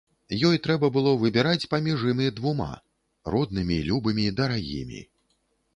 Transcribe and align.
Ёй 0.47 0.57
трэба 0.67 0.87
было 0.95 1.11
выбіраць 1.23 1.67
паміж 1.73 2.07
імі 2.13 2.31
двума, 2.41 2.71
роднымі, 3.35 3.77
любымі, 3.93 4.29
дарагімі. 4.43 5.07